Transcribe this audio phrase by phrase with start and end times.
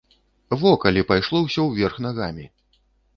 [0.61, 2.47] Во калі пайшло ўсё ўверх нагамі!